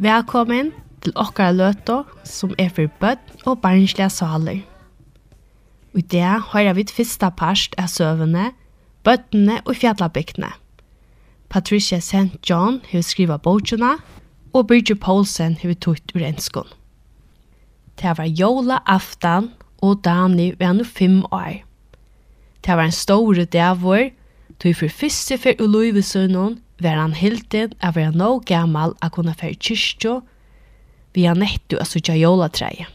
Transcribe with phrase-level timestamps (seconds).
[0.00, 0.70] Velkommen
[1.04, 4.62] til okkara løto som er for bøtt og barnslige saler.
[5.92, 8.46] I det hører vi fyrsta parst av søvende,
[9.04, 10.48] bøttene og fjallabygtene.
[11.52, 12.40] Patricia St.
[12.48, 13.98] John har skrivet bøtjene,
[14.56, 16.72] og Bridget Poulsen har tøyt ur enskån.
[18.00, 19.52] Det var jola aftan,
[19.84, 21.60] og Dani var nå fem år.
[22.64, 24.08] Det var en stor dævor,
[24.64, 29.54] tog for fyrste for Uløyvesønnen var han hilden av vera nå gammal å kunne fer
[29.54, 30.20] kyrkjo
[31.14, 32.86] vi har nettu å sutja jólatræi.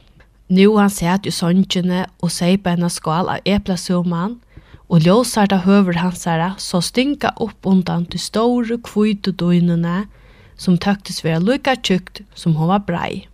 [0.48, 4.38] Nú han sæt i songjene og sæt på en skål av eplasuman
[4.88, 10.06] og ljósarta høver hansara så stinka upp undan til store kvite døgnene
[10.58, 13.26] som tøktes være lykka tjukt som hun var brei.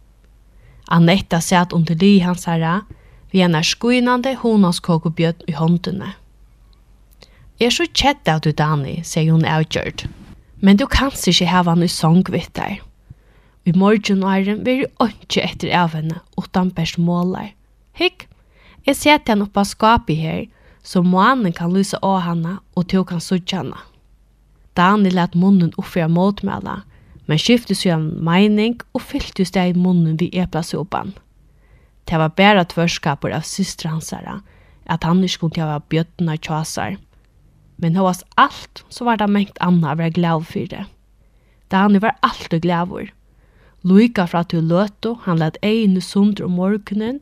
[0.87, 2.81] Anetta sæt under li hansara
[3.31, 6.15] vi hennar skuinande honanskokobjøtt i håndene.
[7.59, 10.07] Jeg er så kjett av du, Dani, sier hun avgjørt
[10.61, 12.81] men du kanst ikke han i sång vitt deg.
[13.63, 17.53] Vi morgen og æren vil ikke etter av henne, utan best måler.
[17.93, 18.27] Hikk,
[18.85, 20.45] jeg ser henne oppe av skapet her,
[20.83, 23.77] så månen kan lyse av henne, og til kan sudja henne.
[24.73, 26.81] Daniel lät munnen uppför motmäla,
[27.25, 31.13] men skiftet sig en mening och fyllte sig i munnen vid eplasopan.
[32.05, 34.41] Det var bara tvärskapor av systransare,
[34.85, 36.97] att han inte skulle ha bjötna tjasar.
[37.81, 40.85] Men hos allt så var det mengt anna å være glad for det.
[41.73, 43.09] Da han var alltid glad for.
[43.81, 47.17] Loika fra til løto, han let egne sundre om morgenen,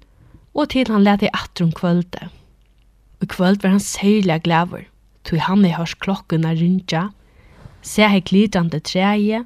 [0.53, 2.27] og til han let i atter om kvölde.
[3.21, 4.83] Og kvöld var han særlig glad for,
[5.23, 7.09] tog han i hørs klokken av rindja,
[7.81, 9.45] se hei glidrande treie,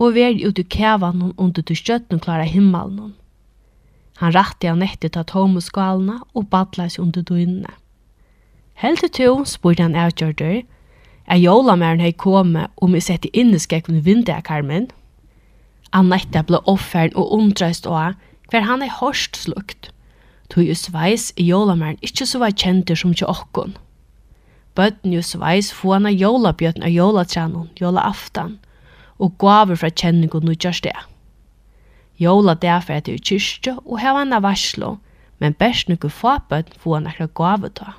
[0.00, 3.14] og vær ut i kævanen under til skjøtten klara himmelen.
[4.20, 7.72] Han rattet av nettet av tomme skalene og badlet seg under døgnene.
[8.80, 10.62] Helt til to spurte han avgjørter,
[11.28, 14.86] er jólamæren hei kommet om vi sette inneskeggen vindet av karmen?
[15.92, 18.16] Annette ble offeren og undreist av
[18.48, 19.90] hver han er hårst slukt.
[20.48, 23.76] Tog jo sveis i jólamæren ikke så var kjenter som til okkon.
[24.74, 28.58] Bøtten jo sveis få han av jólabjøtten av jolatrænen, jolaftan,
[29.20, 30.96] og gaver fra kjenningen og gjørs det.
[32.16, 34.96] Jóla derfor er det i kyrkje og heva han av varslo,
[35.38, 37.98] men best nukke få bøtten få han akkurat gaver til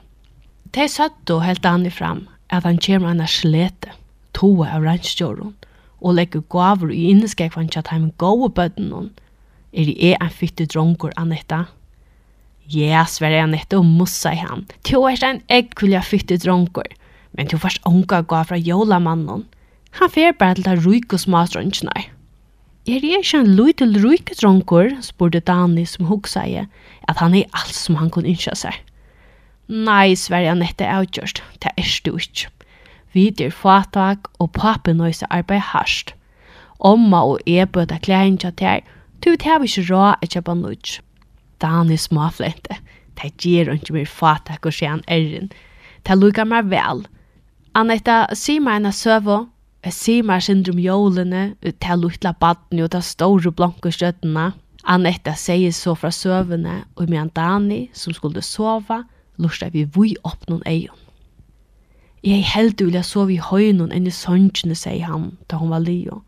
[0.71, 3.91] De søttu helt han fram at han kommer en slete,
[4.31, 5.51] toa av rannstjåren,
[5.99, 9.09] og legger gaver i inneskekvann til at han gode bøtten hon.
[9.73, 11.65] Er det er en fytte dronker, Anetta?
[12.71, 14.63] Ja, sverre anetta og mussa i han.
[14.87, 16.87] Tjo er en eggkulja fytte dronker,
[17.35, 19.43] men tjo først unga gav fra jolamannen.
[19.99, 22.05] Han fer bare til det og smastrønkene.
[22.87, 26.63] Er det ikke en lydel ryke dronker, spurte Dani som hugsa i,
[27.11, 28.79] at han er alt som han kunne innskja seg.
[29.71, 31.43] Nei, Sverige Annette er avgjørst.
[31.63, 32.49] Det er du ikke.
[33.13, 36.11] Vi er fatak, og papen nøyse arbeid hardt.
[36.79, 38.81] Omma og jeg bøter klæren til her,
[39.23, 41.01] du vet jeg ikke råd at jeg bare nødt.
[41.61, 42.75] Dan er småflente.
[43.15, 45.51] Det gjør ikke mer fatak og skjøn erren.
[46.07, 47.05] Det lukker meg vel.
[47.75, 49.45] Annette, si meg en søvå.
[49.85, 54.51] Jeg sier meg syndrom jolene, det luktla baden og det store blanke støttene.
[54.83, 59.03] Annette sier så fra søvene, og med Dani, som skulle sova,
[59.41, 60.97] lorsta vi vui opp noen eion.
[62.21, 65.81] Jeg er heldig jeg sove i høynen enn i sønnsjene, sier han, da hun var
[65.81, 66.21] lio.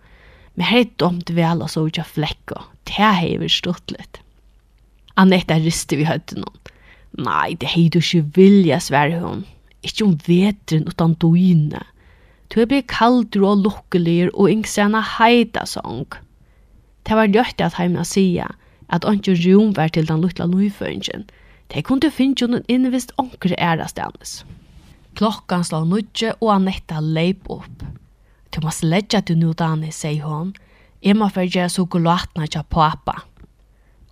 [0.58, 2.64] Men her er domt vel å sove ikke flekka.
[2.90, 4.20] Det hever stått litt.
[5.22, 6.60] Annette rister vi høyde noen.
[7.14, 9.44] Nei, det hei du ikke vilja, sverre hun.
[9.86, 11.84] Ikke om vetren utan døyne.
[12.50, 16.08] Du er blitt kaldur og lukkelig og yngsrena heita sång.
[17.06, 18.54] Det var ljøtt at heimna sier
[18.94, 21.26] at ikke rom var til den lutla løyføringen.
[21.74, 24.44] De kunne finne noen innvist onkere æra stedet.
[25.18, 27.84] Klokkan slå nødje, og Anetta leip opp.
[28.54, 30.54] Du må sledja til nu, Dani, sier hun.
[31.02, 33.24] Jeg må for gjøre sjokolatene til pappa.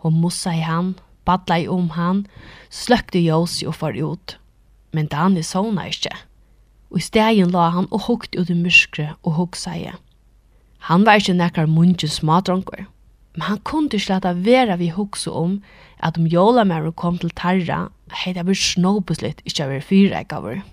[0.02, 0.96] Hun mussa i han,
[1.26, 2.26] badla i om han,
[2.74, 4.38] sløkte Josi og far ut.
[4.92, 6.14] Men Dani sovna ikke.
[6.92, 9.92] Og i stegen la han og hukte ut i myskre og huksa i.
[10.90, 12.88] Han var ikke nekkar munnsens smadronker.
[13.38, 15.62] Men han kunne ikke lade være vi hukse om
[16.02, 19.82] at om jólamæren kom til tarra, hei det vært snåbuslitt ikkje
[20.34, 20.64] av er.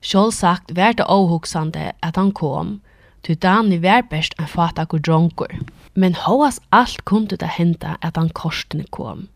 [0.00, 2.80] Sjål sagt vær det avhugsande at han kom,
[3.22, 5.50] til Dani vær best en fatak og dronkur.
[5.94, 9.26] Men hoas alt kunde det henda at han korsene kom.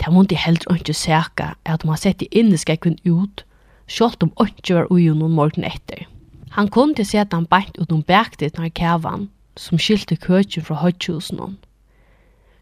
[0.00, 3.44] Det måtte heller ikke sæka at man sett i inneskekken ut,
[3.86, 6.08] sjålt om ikke var ui noen morgen etter.
[6.56, 10.80] Han kom til at han bænt ut noen bæktet når kævan, som skilte køtjen fra
[10.80, 11.56] høytjusen hon.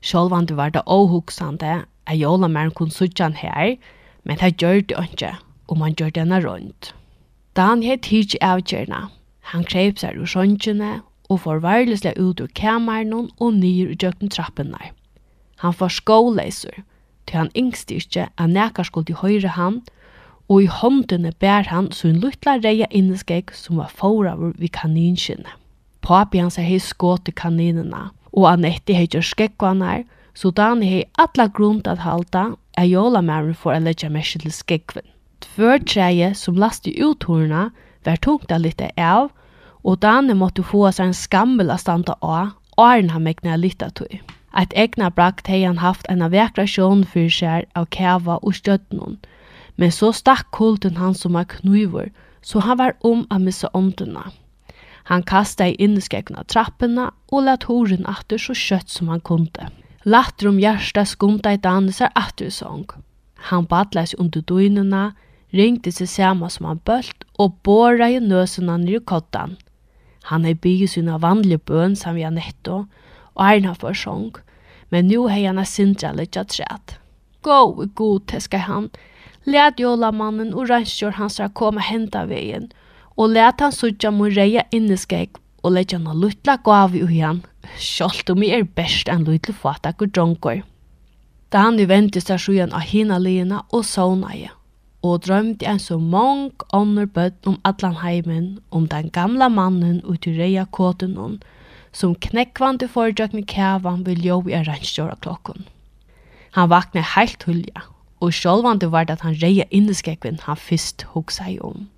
[0.03, 3.77] Sjålvande var det avhugsande at jólamæren kunne sutja han her,
[4.25, 5.37] men det gjør det ikke,
[5.69, 6.95] og man gjør denne rundt.
[7.57, 9.09] Da han het hitje avgjørna,
[9.53, 14.29] han krep seg ur sjønkjene og får varlesle ut ur kameran og nyr i djøkken
[14.29, 14.93] der.
[15.57, 16.83] Han får skåleiser,
[17.27, 19.83] til han yngste ikke at nekar skulle til høyre han,
[20.49, 25.55] og i håndene bær han så en luttla reia inneskegg som var foravur vid kaninskinnet.
[26.03, 31.05] Papi hans hei skått til kaninina, og Annette hei gjør skekvanar, og så Dani hei
[31.19, 32.45] alla grund at halda
[32.79, 35.07] er jólamæren for a leggja mersi til skegven.
[35.41, 37.71] Tvør treie som lasti uthorna
[38.05, 39.31] var tungt a litte av,
[39.85, 43.91] og Dani måtte få seg en skammel a standa av, åren han mekna a litta
[43.91, 44.21] tog.
[44.53, 48.55] Eit egna brakt hei han haft en av vekra sjån fyrir seg av kæva og
[48.55, 49.19] støttenon,
[49.77, 52.11] men så stakk kulten han som var knivor,
[52.43, 54.31] så han var om a missa åndena.
[55.05, 59.67] Han kastade i inneskegna trappena og lät horen atter så kjøtt som han kunde.
[60.05, 62.87] Latter om hjärsta skumta i dansar attur sång.
[63.35, 65.15] Han badlas under dynorna,
[65.49, 69.57] ringte sig samma som han bölt och borra i nösarna ner i kottan.
[70.23, 72.87] Han har byggt sina vanliga bön som vi har netto
[73.35, 74.33] och är for för sång.
[74.89, 76.93] Men nu har han sindra lite träd.
[77.41, 78.91] Gå i god, teskar han.
[79.45, 84.65] Lät jolamannen och ranskjör hans att komma hända vägen och lät han sutja mun reja
[84.71, 85.31] inneskäck
[85.63, 87.43] og leggja no lutla gavi ui han,
[87.79, 90.63] sjolt om i er best enn lutla fatak og dronkor.
[91.53, 94.51] Da han i venti seg av hina lina og saunaje,
[95.03, 100.27] og drømte en så mong ånder bøtt om atlan heimen, om den gamla mannen ut
[100.27, 101.41] i reia kåtenon,
[101.93, 105.67] som forjak föredragna kævan vil jo i arrangerar klockan.
[106.53, 107.83] Han vakna heilt hulja,
[108.21, 111.89] og sjálvandi var det at han reia inneskekvin han fyrst hugsa i om.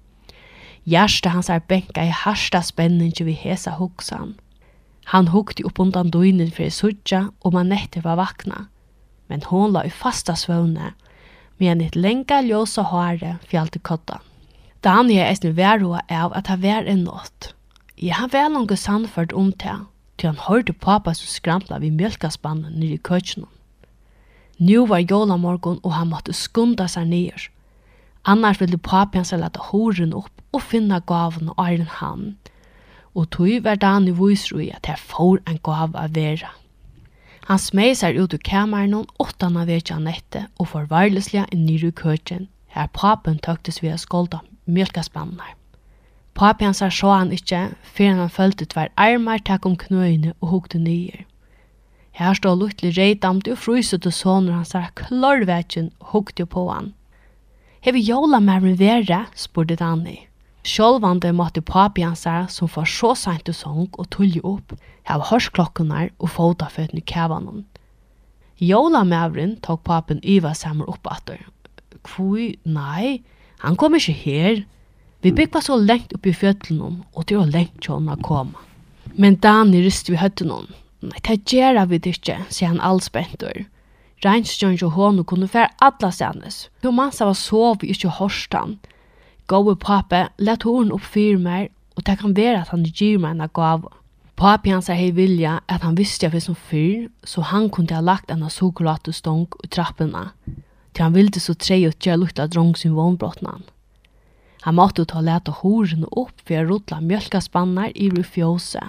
[0.87, 4.35] Hjärsta hans är bänka i harsta spänning vi hesa hugsan.
[5.05, 8.67] Han hugti upp undan dynin för sudja och man nätte var vakna.
[9.27, 10.93] Men hon la i fasta svöne,
[11.57, 14.19] medan ett länka ljósa håre fjallte kottan.
[14.81, 17.55] Daniel er snu verroa av at ha vær en nått.
[17.97, 19.79] Jeg har vel noen sannført om det,
[20.21, 23.49] til han hørte pappa som skrampla vid mjölkaspannen nere i køkkenet.
[24.59, 27.49] Nu var jola morgon og han måtte skunda seg nyer.
[28.25, 32.37] Annars ville papi hans leta horen opp og finna gaven og æren han.
[33.15, 36.51] Og tog var Dan i viser at her får en gav av vera.
[37.49, 41.67] Han smeg seg ut ur kameran og åttan av vekja nette og får varleslega en
[41.67, 42.49] nyr i køtjen.
[42.73, 45.53] Her papen tøktes vi å skolda mjölkaspannar.
[46.35, 50.81] Papi hans så han ikkje, fyrir han følte tver armar takk om knøyne og hukte
[50.81, 51.27] nyer.
[52.15, 56.95] Her stod luttlig reidamt og fruset og soner hans er klorvetjen og hukte på han.
[57.85, 60.23] Hevi jola mæren vera, spurte Danni.
[60.65, 64.73] Sjolvande måtte papi hansar, som var så sent og sång og tulli opp,
[65.05, 67.67] hev hørsklokkunar og fotaføtene i kævanen.
[68.57, 71.43] Jola mæren tok papen yva samar opp atter.
[72.09, 73.21] Kvui, nei,
[73.61, 74.65] han kom ikkje her.
[75.21, 78.65] Vi byggva så lengt oppi fjötlenom, og det var lengt tjona koma.
[79.13, 80.73] Men Dani ryste vi høttenom.
[81.05, 83.67] Nei, det gjerra vi det ikke, sier han allspentur.
[84.25, 86.69] Reinskjøren og hon kunne fære alla stednes.
[86.83, 88.79] Hun mansa var sov i ikke horstan.
[89.47, 93.37] Gåve pape, let horen opp fyr meg, og det kan være at han gir meg
[93.37, 93.85] en gav.
[94.35, 98.33] Papi hans hei vilja at han visste jeg som fyr, så han kunne ha lagt
[98.33, 100.31] en sukkerlatestång i trappene,
[100.95, 103.61] til han ville så tre og tjøre lukta drong sin vånbrottene.
[104.65, 108.81] Han måtte ta leta horen opp for å rotla mjölkaspannar i rufjose.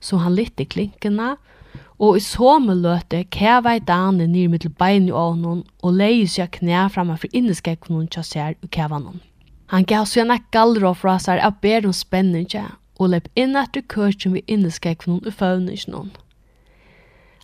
[0.00, 1.57] så han lytte klinkene, og
[1.98, 6.86] og i somme løte kævei Dane nir mittel bein i ånen og leie seg knæ
[6.94, 9.20] framme for inneskekkonen tja ser i kævanen.
[9.68, 12.64] Han gav seg nek gallra fra seg av bedre spenninge
[12.98, 16.12] og lepp inn etter kørsjen vi inneskekkonen i føvningen.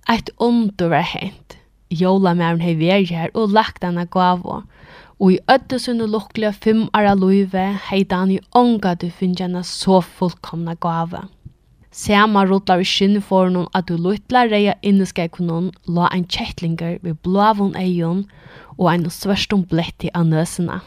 [0.08, 1.58] Eit ånder var hent.
[1.90, 4.62] Jola mæren hei veri her og lagt denne gavå.
[5.20, 9.62] og i ødde sunne lukklige fem ara løyve hei Dane i ånga du finner henne
[9.62, 11.22] så fullkomna gave.
[11.94, 12.42] Sama
[12.82, 18.24] skinn for noen at du luttla reia inneskeikunum la ein kjettlinger við blavun eion
[18.78, 20.80] og ein svørstum bletti av nøsina.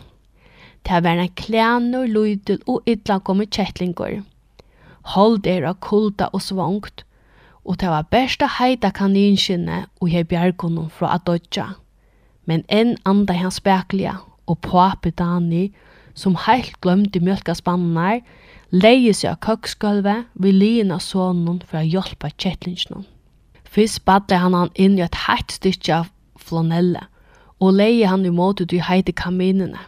[0.84, 4.24] Det var en klænur lydel og illa komi kjettlinger.
[5.16, 7.06] Hold er av kulda og svangt,
[7.64, 11.78] og det var besta heita kaninskinne og hei bjergunum fra Adodja.
[12.46, 15.72] Men enn anda hans speklia, og papi Dani,
[16.14, 18.20] som heilt glömde mjölka spannar,
[18.72, 23.06] leie seg av køkskølve vi lien av sonen for å hjelpe kjettlingsnån.
[23.64, 26.10] Fyrst badde han han inn i et hært stykke av
[26.40, 27.06] flanelle,
[27.60, 29.80] og leie han i måte til heite kaminene.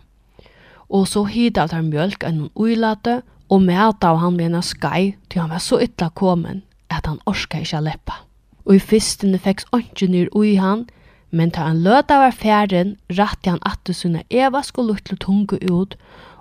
[0.90, 4.66] Og så hit av han mjölk enn hun uilate, og mæt av han ved en
[4.66, 8.22] skai, til han var så ytla komen, at han orska ikkje leppa.
[8.66, 10.86] Og i fyrstene fekk åndsje nyr ui han,
[11.32, 15.96] men ta han løta var færen, rett han atte sunne Eva skulle lutle tunge ut,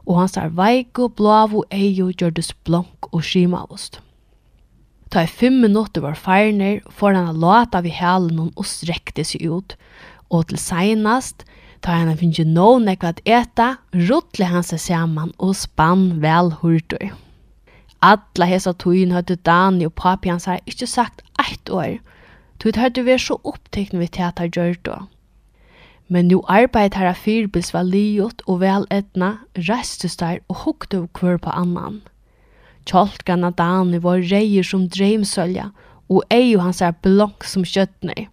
[0.09, 4.01] og hans ar veiku, blavu, eiu, gjørdes blonk og skimavost.
[5.13, 9.45] Ta i fem minutter var feirner, får han låta lata vi helen og strekte seg
[9.45, 9.77] ut,
[10.33, 11.45] og til seinast,
[11.85, 13.69] ta han finnje noen nekva at eta,
[14.09, 17.13] ruttle han seg saman og spann vel hurtur.
[18.05, 21.99] Alla hesa tuin høyde Dani og papi hans har ikkje sagt eitt år,
[22.59, 24.99] tøyt høyde vi så opptekne vi teater gjørt då.
[26.09, 29.39] Men nu arbeid herra fyrbils var liot og vel etna,
[29.69, 32.01] restes der og hukte av på annan.
[32.89, 35.69] Kjoltgana dani var reier som dreimsølja,
[36.09, 38.29] og ei og hans er blokk som kjøttnei.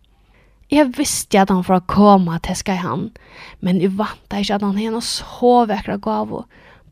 [0.72, 3.10] Jeg visste at han fra koma teska i han,
[3.60, 6.46] men jeg vant ikke at han henne så vekra gavo,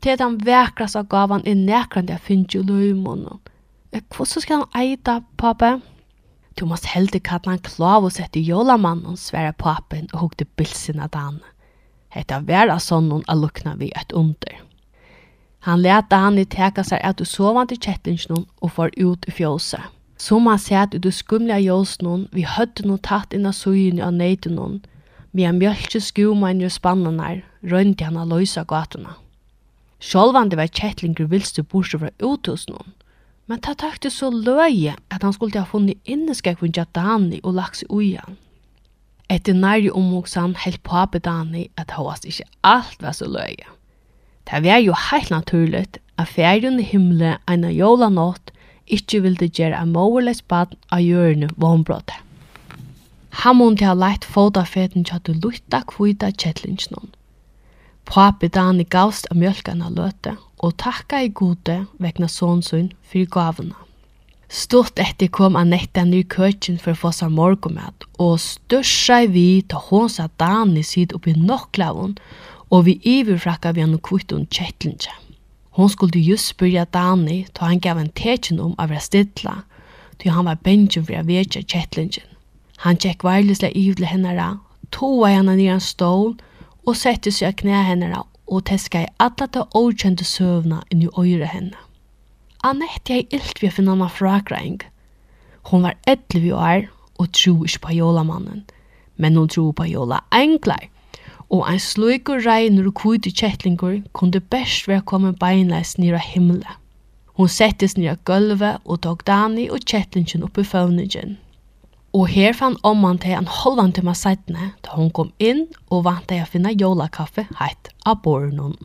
[0.04, 3.40] til at han vekras av gavan i nekrande jeg finnes jo løymånen.
[3.94, 5.78] Hvordan skal han eita, pappa?
[5.78, 5.93] Pappa?
[6.54, 11.14] Du måste heldig kalla han klav och sätta jolamannen, svära papen och hugde bilsen av
[11.14, 11.40] han.
[12.08, 14.60] Hetta var av sånnon a lukna vi ett under.
[15.58, 19.30] Han lät han i täcka sig att du sovant i kättingsnån och får ut i
[19.30, 19.82] fjåse.
[20.16, 24.86] Som han sett ut du skumliga jolsnån vi hödde nog tatt inna sojun av nejtunån.
[25.30, 29.14] Vi har mjölkje skumann i spannanar rönte han a löjsa gatorna.
[30.00, 32.92] Sjolvan det var kättlingar vilstu borsa från uthusnån.
[33.46, 37.82] Men ta takte så løye at han skulle ha funnet inneskekven til Dani og lagt
[37.82, 38.38] seg ui han.
[39.32, 43.68] Etter nærje omvoksan helt pape Dani at hans ikke alt var så løye.
[44.44, 48.52] Det var jo helt naturligt at ferien i himmelen en av jola nått
[48.92, 52.20] ikke ville gjøre en målerleis baden av hjørne vannbrottet.
[53.44, 57.13] Han måtte ha lagt fotafeten til at du lukta kvita kjettlingsnån.
[58.04, 63.76] Papi Dani gavst av mjölkana løte, og takka i gode vegna sonsun fyrir gavuna.
[64.48, 69.80] Stort etter kom Annette ny køtjen for å få seg morgomat, og størsa vi ta
[69.88, 72.18] hon sa Dani sid oppi nokklavun,
[72.70, 75.10] og vi iverfrakka vi hann kvittun kjettlinje.
[75.74, 79.62] Hon skulle just spyrja Dani, ta han gav en tekjen om av restidla,
[80.20, 82.28] til han var bensjen for å vekja kjettlinjen.
[82.84, 84.58] Han tjekk varlislega iv hennara,
[84.92, 86.36] toa henne nir en stål,
[86.86, 91.10] og sette seg av knæ henne og teska i alla ta åkjente søvna inn i
[91.18, 91.78] øyre henne.
[92.64, 94.80] Annette er ilt vi finna henne fragraing.
[95.70, 96.88] Hon var 11 år
[97.18, 98.64] og tro ikke på jolamannen,
[99.16, 100.88] men hon tro på jola englar.
[101.50, 106.80] Og ein sluik og regner og kvite kjettlingur kunde best være kommet beinleis nira himmelet.
[107.34, 111.36] Hon settes nira gulvet og tok Dani og kjettlingen oppi føvningen.
[112.14, 116.28] Og her fann omman til en halvan timma seitene, da hon kom inn og vant
[116.30, 118.76] til å finne jolakaffe heit av bornon.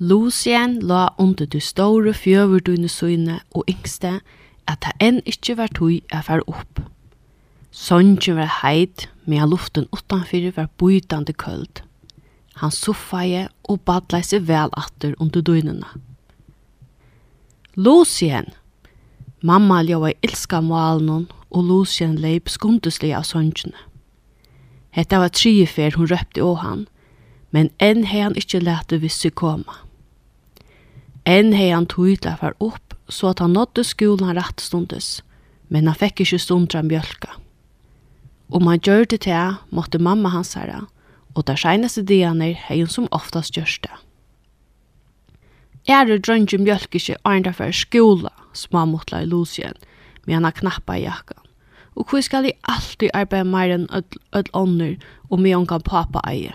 [0.00, 4.18] Lucien la under de store fjøverdune søyne og yngste
[4.68, 6.80] at det enn ikke var tog å fære opp.
[7.70, 11.82] Sønnen var heit, men luften utanfyr var bøytande køld.
[12.60, 15.86] Han soffaje og badlai seg vel atter under døgnene.
[17.76, 18.50] Lucien,
[19.42, 23.78] Mamma ljóa ilska malen og Lucien leip skunduslig av sonjene.
[24.92, 26.82] Hetta var trifer hun røpte å han,
[27.50, 29.78] men enn hei han ikkje lete visse koma.
[31.24, 35.22] Enn hei han tydla far opp, så at han nådde skolen rett stundes,
[35.68, 37.32] men han fikk ikkje stundra mjölka.
[38.50, 40.84] Om han gjør det til, måtte mamma hans herra,
[41.34, 43.88] og der seneste dianer hei hun som oftast gjørste.
[43.88, 44.09] det
[45.90, 49.74] det drønge mjölk ikke ærenda for skola, småmotla i Lucien,
[50.26, 51.08] med henne knappa i.
[51.96, 54.94] Og hvor skal de alltid arbeide mer enn ødel ånder
[55.30, 56.54] og med henne kan pappa eie?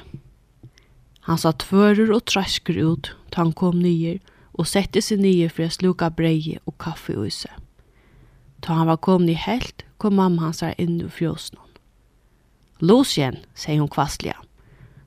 [1.27, 4.19] Han sa tvører og trasker ut, ta han kom nyer,
[4.53, 7.51] og sette seg nyer for å sluka breie og kaffe i huset.
[8.61, 11.59] Ta han var kommet i helt, kom mamma hans her inn i frjøsene.
[12.79, 14.35] Lucien, sier hun kvastlige,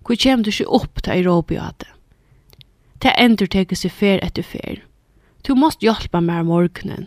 [0.05, 1.91] hvor kommer du ikke opp til Europa av det?
[3.03, 4.83] Det ender teke seg fer etter fer.
[5.47, 7.07] Du måst hjelpa meg morgenen.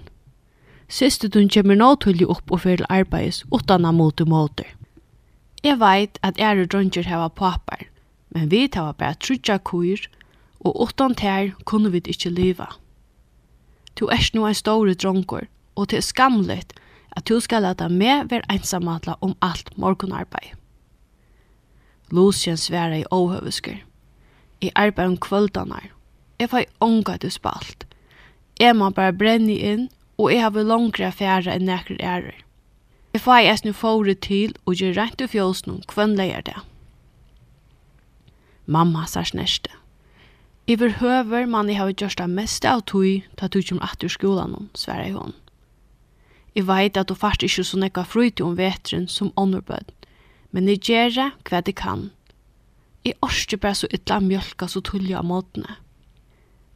[0.91, 4.67] Siste du kommer nå tullig opp og fer til arbeids utan av mot måter.
[5.63, 7.85] Jeg veit at ære dronjer heva papar,
[8.29, 10.07] men vi tar bare trutja kuir,
[10.59, 12.67] og utan ter kunne vi ikkje liva.
[13.99, 16.73] Du erst nå en store dronker, og er skamlet
[17.11, 20.55] at du skal leta meg være ensamatla om alt morgenarbeid.
[22.11, 23.79] Lucien sværa i åhøvesker
[24.61, 25.89] i arbeid om kvöldanar.
[26.39, 27.85] Jeg får ånga til spalt.
[28.59, 32.41] Jeg må bare brenne inn, og jeg har vel langere affære enn nekker ærer.
[33.13, 36.57] Jeg får jeg snu fåre til og gjør rent og fjåsen noen hvem leier det.
[38.65, 39.73] Mamma sa snørste.
[40.67, 43.89] I vil høver man jeg har gjort det meste av tog til at du kommer
[43.89, 44.07] at du
[44.47, 45.33] noen, sverre hun.
[46.55, 49.91] Jeg vet at du faktisk ikke så nekka til om vetren som ånderbød,
[50.51, 52.11] men jeg gjør det hva jeg kan.
[53.05, 55.77] Jeg orsker bare så ytla mjölka så tullja av måtene.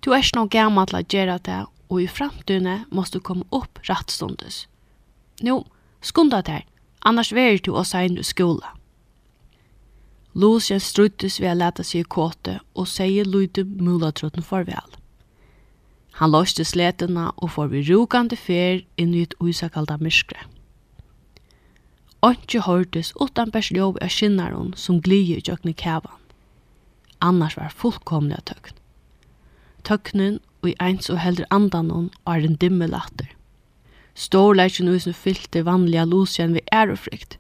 [0.02, 3.46] Du er ikke noe gammel til å gjøre det, og i fremtiden må du komme
[3.54, 4.66] opp rettståndes.
[5.46, 5.60] Nå,
[6.02, 6.66] skunda der,
[7.06, 8.74] annars verir du oss ein i skola.
[10.36, 14.98] Lucien struttes ved å lete seg i kåte og sier lyde mulatråden farvel.
[16.20, 20.42] Han løste sletene og får vi rukande fer inn i et usakalda myskre.
[22.26, 26.22] Onkje hørtes utan bærs ljóv av skinnaren som glir i kævan.
[27.22, 28.74] Annars var fullkomlig tøkn.
[29.84, 33.30] Tøknen og i eins og heldur andanon hon er en dimme latter.
[34.16, 37.38] Storleikjen usen fyllte vanliga lusjen vi ærefrykt,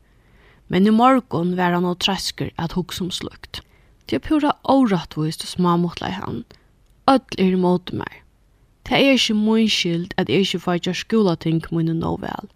[0.68, 3.64] men i morgon var han og træsker at hugg som slukt.
[4.06, 6.44] Det er pura åratvist og smamotlai han.
[7.10, 8.22] Öll er imot meg.
[8.86, 12.54] Det er ikke mun skyld at jeg ikke får gjøre skolating mun nå vel.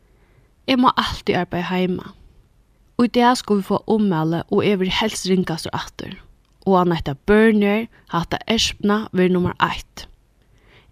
[0.68, 2.14] Jeg må alltid arbeide heima.
[3.00, 6.18] Og i dag skal vi få ommelde og jeg vil helst ringast og atter.
[6.68, 10.04] Og han heter Børner, hatt av Espna, ved nummer 1.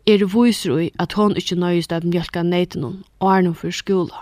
[0.07, 3.75] Er viser i at hon ikke nøyest av mjølka neiten hon, og er noen for
[3.75, 4.21] skola.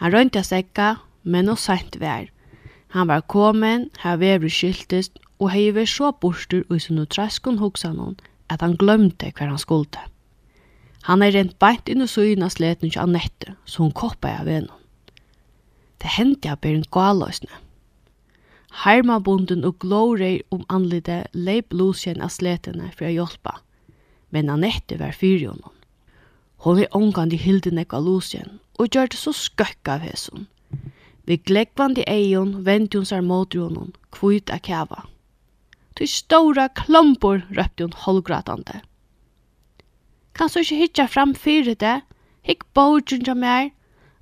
[0.00, 0.94] Han rønte sekka,
[1.28, 2.30] men og sent vær.
[2.96, 7.92] Han var kommet, her vever skiltest, og hei vært så borster og sin utreskon hoksa
[7.92, 8.16] noen,
[8.48, 10.08] at han glömde hver han skulle.
[11.04, 14.48] Han er rent beint inn og søgna sleten ikke av nettet, så hun koppa av
[14.48, 14.80] vennom
[16.04, 17.60] det hendte jeg bare en galøsne.
[18.84, 23.54] Hermabunden og glårei om anlite leip lusjen av sletene for å hjelpe,
[24.34, 25.72] men Annette var fyri honom.
[26.64, 30.44] Hun er omgående hildene av lusjen, og gjør det så skøkk av hesson.
[31.24, 35.06] Vi gleggvande eion vente hun seg mot honom, kvitt av kjava.
[35.96, 38.82] Til stora klompor, røpte hun holgratande.
[40.34, 42.02] Kan så ikke hitja fram fyrir det?
[42.44, 43.72] Hikk borgen til meg,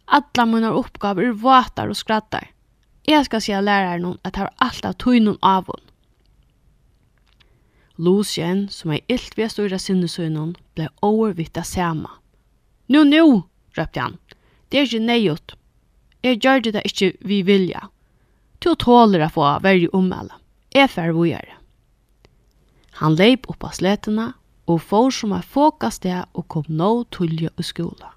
[0.04, 2.50] Alla mina uppgåvor är våtar och skrattar.
[3.02, 5.80] Jag ska säga läraren att jag har allt av tøynun av hon.
[7.96, 12.10] Lucien, som är illt vid att styra sinnesøynun, blev overvitt av samma.
[12.86, 14.16] Nu, nu, röpte han.
[14.68, 15.54] Det är inte nejot.
[16.20, 17.88] Jag gör det där inte vi vilja.
[18.58, 20.34] Du tåler att få värre omalla.
[20.70, 21.52] Jag fär vågare.
[22.90, 24.32] Han leip upp av släterna
[24.66, 28.12] og får som er fåkast det og kom nå tulje i skola.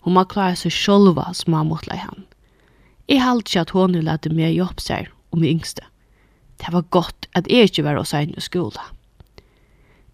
[0.00, 2.24] Hon må klare seg sjolva som han måtte lei han.
[3.10, 5.84] Jeg halte ikke at hun lette meg jobb seg om jeg yngste.
[6.60, 8.84] Det var godt at jeg ikke var hos henne i skola.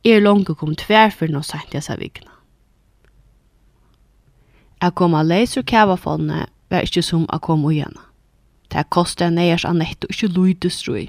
[0.06, 2.30] Jeg er langt kom tverfyr sent jeg sa vikna.
[4.82, 7.96] Jeg kom av leis og kævafonene var ikke som jeg kom igjen.
[8.70, 11.08] Det kostet en eiers annett og ikke lydestrøy.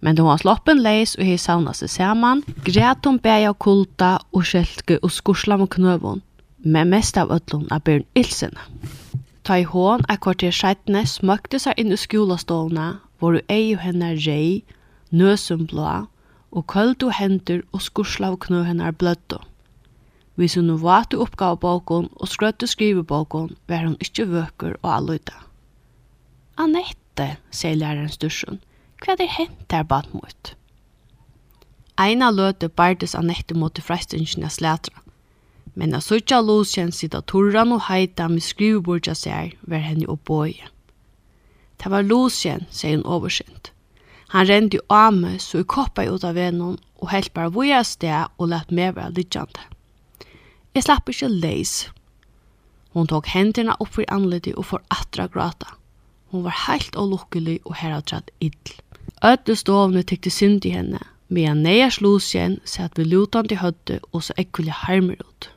[0.00, 4.44] Men då han sloppen leis og hei sauna seg saman, græt hon bæja kulta og
[4.44, 6.22] skjeltke og skursla med knøvån,
[6.58, 8.54] men mest av ötlun av Bjørn Ilsen.
[9.46, 13.82] Ta i hån er kvarter skjeitene smøkte seg inn i skolastålene, hvor du ei og
[13.84, 14.64] henne rei,
[15.14, 16.06] nøsum blå,
[16.50, 19.38] og køld og hender og skursla av knø henne er blødde.
[20.36, 25.36] Vi som nå var til oppgavebåken og skrøtte skrivebåken, var hun ikke vøker og alløyde.
[26.60, 28.60] Annette, sier læreren størsen,
[29.00, 30.52] hva er det hent der bad mot?
[31.96, 35.05] Eina løte bardes Annette mot frestingen av slætra
[35.76, 40.54] men a suttja Lucien sida turran og heita med skrivebordet seg var henne og boi.
[41.76, 43.70] Det var losjen, sier hun oversynt.
[44.32, 47.68] Han rende jo av meg, så jeg koppa ut av vennom, og helt bare hvor
[47.68, 49.66] jeg sted og lett meg være littjande.
[50.74, 51.74] Jeg slapp ikke leis.
[52.96, 55.76] Hun tok hendene opp for anledning og for atra grata.
[56.32, 58.72] Hun var helt og lukkelig og heradtratt ill.
[59.24, 64.00] Ødde stovene tykte synd i henne, medan neier slås igjen, at vi lutan til høtte
[64.12, 65.50] og så ekkulig harmer ut.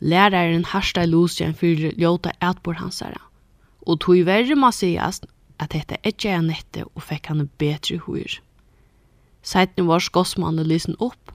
[0.00, 3.20] Læraren harstar Lucian fyrir ljóta ætbor hansara.
[3.82, 5.26] Og tog verre må sigast
[5.58, 8.38] at dette ikke er nette og fikk han betre hur.
[9.42, 11.32] Seitni var skossmannen lysen opp,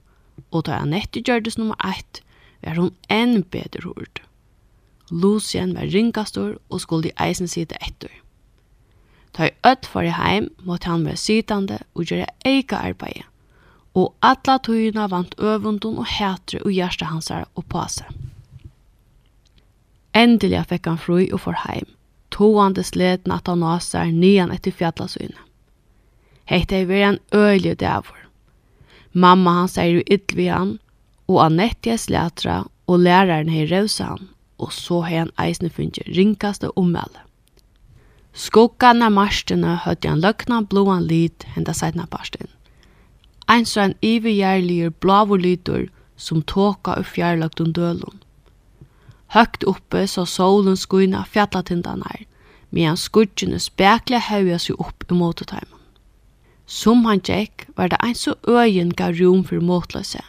[0.50, 2.22] og da Anette gjørdes nummer 1,
[2.64, 4.22] var hun enn bedre hurd.
[5.10, 8.12] Lucien var ringastor og skulle i eisen sida etter.
[9.34, 13.26] Ta i ødt for i heim måtte han være sitande og gjøre eika arbeid,
[13.94, 18.08] og atla tøyina vant øvundun og hætre og hjersta hansar og på seg.
[20.14, 21.88] Endelig fikk han fru og for heim,
[22.30, 25.40] toande sleten at han nasar nian etter fjallasynet.
[26.46, 28.20] Hette er veri en øylig dævor.
[29.12, 30.78] Mamma hans er jo ytl han,
[31.26, 36.02] og Annette er slætra, og læreren er rausa han, og så har han eisne funnet
[36.16, 37.22] ringkaste ommeldet.
[38.34, 42.48] Skuggan av marstene høyde han løkna blåan lid henda seidna parsten.
[43.48, 48.23] Ein så en ivergjærligur blavur lydur som tåka og fjarlagt om dølun
[49.34, 52.24] høgt oppe så solen skuina fjallatindanar,
[52.70, 55.80] medan skudgjene spekla hauja seg opp i mototaimen.
[56.66, 60.22] Som han tjekk var det ein så øyen gav rom for motløse,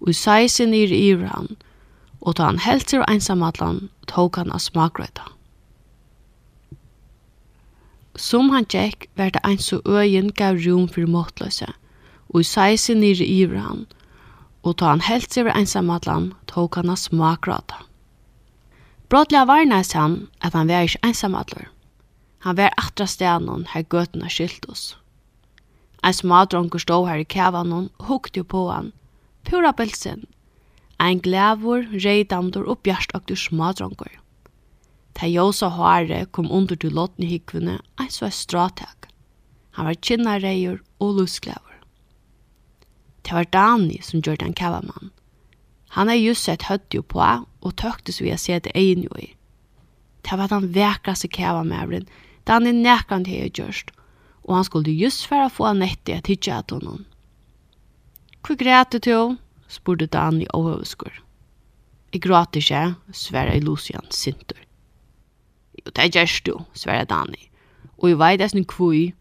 [0.00, 1.56] og i seisen i iver han,
[2.20, 5.26] og da han helt seg einsamallan, tok han av smakrøyta.
[8.16, 11.68] Som han tjekk var det ein så øyen gav rom for motløse,
[12.32, 13.84] og i seisen i iver han,
[14.62, 17.84] og da han helt seg einsamallan, tok han av smakrøyta.
[19.16, 21.70] Brådliga varnades han at han var ikke ensamadler.
[22.44, 24.82] Han var atra stenen her gøtene skilt oss.
[26.04, 28.92] En smadronker stod her i kævanen og hukte på han.
[29.48, 30.26] Pura bilsen.
[31.00, 34.12] En glævor, reidamdor og bjørstøkter smadronker.
[35.16, 39.08] Ta jøsa håret kom under til lotni hyggvene, en så stratak.
[39.80, 41.80] Han var kinnareier og lusklævor.
[43.24, 45.15] Det var Dani som gjør den kævamann.
[45.96, 49.30] Han har just sett høttjo på og tøktes vi å se det egen jo i.
[50.26, 52.04] Det var den vekraste kjævamævren,
[52.44, 53.92] det han er nekrande hei gjørst,
[54.44, 57.06] og han skulle just for å få han etter at hitja at honom.
[58.44, 59.38] Hvor græt du til?
[59.68, 61.22] spurte Dan i overhøvskur.
[62.12, 64.60] Jeg græt ikke, sverre i Lucian sintur.
[65.80, 67.48] Jo, det gjørs du, sverre Dani.
[67.98, 69.14] Og jeg veit eisen kvui,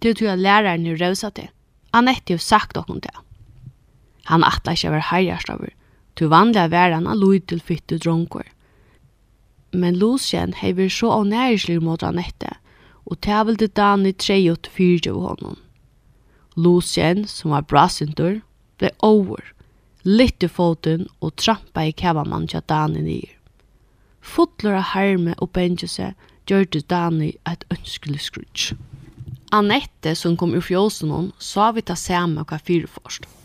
[0.00, 1.50] til du at læreren er røvsa til.
[1.92, 3.16] Han har jo sagt okkur det.
[4.30, 5.74] Han atla ikke over herjarstaver,
[6.18, 7.14] Tu vanliga var han a
[7.46, 8.42] til fytte dronker.
[9.72, 12.56] Men Lucien hever så av nærislig mot Anette,
[13.06, 15.56] og ta vilde Dani treiot fyrtje av honom.
[16.56, 18.40] Lucien, som var brasintur,
[18.78, 19.54] ble over,
[20.02, 23.30] litt i foten og trampa i kavamann tja Dani nir.
[24.20, 26.14] Fotler av harme og benjese
[26.50, 28.74] gjørte Dani et ønskelig skrutsk.
[29.54, 33.37] Anette, som kom ur fjåsen hon, sa vi ta samme hva fyreforst.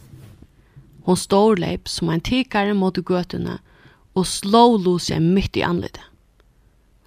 [1.04, 3.60] Hon storleip som en tikare mot gøtene
[4.13, 6.04] og slå Lucien midt i anledet.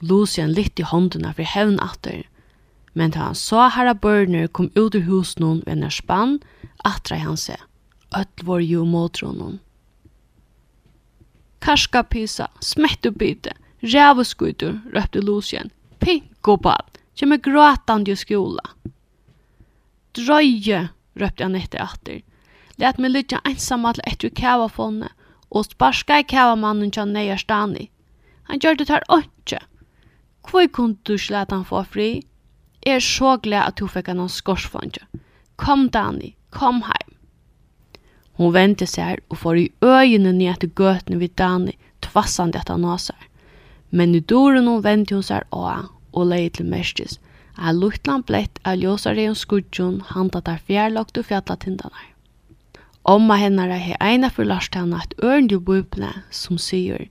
[0.00, 2.26] Lucien litt i håndene for hevn atter,
[2.92, 6.38] men da han så herra Børner kom ut ur husnån ved en spann,
[6.84, 7.60] attra han seg.
[8.16, 9.58] Øtt var jo måtrånån.
[11.64, 15.72] Karska pisa, smettubite, ræveskutur, røpte Lucien.
[15.98, 18.62] Pinkobad, kjem gråtande i skola.
[20.16, 22.20] Drøye, røpte han etter atter.
[22.76, 25.08] Lät meg lytja ensam att efter kavafonne
[25.48, 27.90] och sparska i kævamannen kja neia stani.
[28.42, 29.60] Han gjør det her åndsje.
[30.46, 32.26] Hvor kunne du slet han få fri?
[32.86, 35.02] Er så glad at du fikk han skorsfondje.
[35.56, 37.14] Kom, Dani, kom heim.
[38.36, 42.84] Hon vente seg og får i øynene ned til gøtene vid Dani, tvassande at han.
[43.90, 47.18] Men i doren hon vente hun seg av og leie til mestis.
[47.58, 52.15] Er luktland blett av ljøsare i en skudjon, handa der fjærlagt og fjallatindene.
[53.06, 57.06] Omma hennar he eina til henne et ørn jo bøypne som sier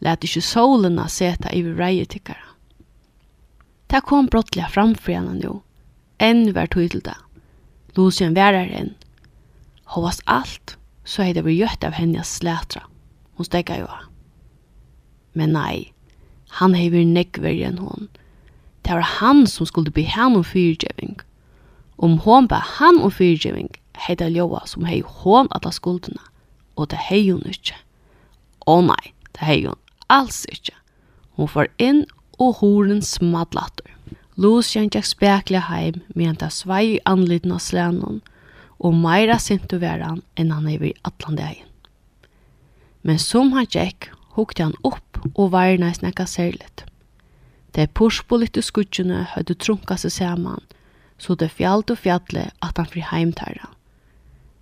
[0.00, 2.56] «Læt ikkje solena seta i reie tikkara».
[3.92, 5.62] Det kom brottliga framfor henne nu,
[6.18, 7.16] Enn var tog til det.
[7.96, 8.94] Lucien værer enn.
[9.92, 12.86] Hovas alt, så hei det vært gjøtt av henne slætra.
[13.36, 13.88] Hun stegga jo.
[15.36, 15.92] Men nei,
[16.56, 18.08] han hei vært nekverg enn hon.
[18.80, 21.18] Det var han som skulle be henne om fyrtjeving.
[22.00, 23.68] Om hon ba han om fyrtjeving,–
[24.04, 26.22] hei det ljóa som hei hon alla skuldina,
[26.76, 27.78] og det hei hun ikkje.
[28.66, 29.78] Å oh, nei, det hei hun
[30.12, 30.74] alls ikkje.
[31.36, 32.04] Hon får inn
[32.38, 33.92] og horen smadlatter.
[34.36, 38.20] Lucian gikk spekla heim medan det svei i anliten av slænen,
[38.76, 41.64] og meira sintu veran enn han er i Atlandegin.
[43.06, 46.84] Men som han gikk, hukte han opp og varna i snakka særligt.
[47.72, 50.62] Det purspolit i skudgjene høyde trunka seg saman,
[51.16, 53.70] så det fjallt og fjallet at han fri heimtæra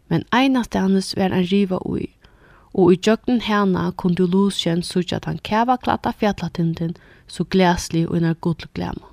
[0.08, 2.08] men einast hennes var en riva ui,
[2.74, 8.16] og i djøgnen hana kunne du lusjen at han kæva klatta fjallatintin så glæslig og
[8.16, 9.06] inar godlig glæma.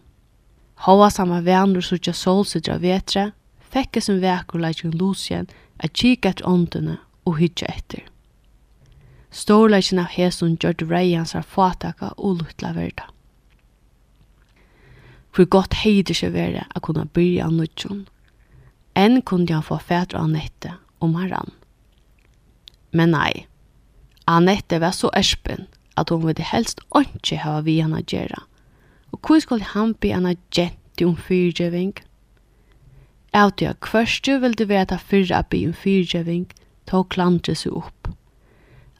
[0.75, 5.47] Hava sama vänner sutja solsidra vetre, fekke som vekur leikjen lusjen
[5.79, 8.07] at kika etter åndene og hitja etter.
[9.31, 10.57] Storleikin av hesun
[10.89, 13.03] rei hans er fataka og luttla verda.
[15.35, 18.07] Hvor godt heidir seg vere a kunna byrja nudjon,
[18.95, 21.51] Enn kunde han få fætter av Annette om han rann.
[22.91, 23.47] Men nei,
[24.27, 25.67] Annette var så erspen
[25.99, 28.43] at hon ville helst ikke ha vi henne gjøre.
[29.11, 31.93] Og hvor skulle han be henne gjente om fyrtjøving?
[33.33, 36.49] Avtid av kvørste ville det være at fyrre be om fyrtjøving
[36.89, 38.11] tog klantre seg opp.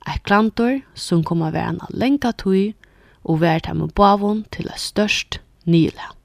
[0.08, 2.74] Et klantor som kom av være henne lenka tog
[3.24, 6.21] og være til med bavon til det størst nylag.